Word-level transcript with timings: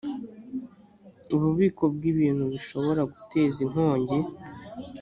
ububiko 1.35 1.83
bw’ibintu 1.95 2.43
bishobora 2.53 3.01
guteza 3.13 3.57
inkongi 3.65 4.17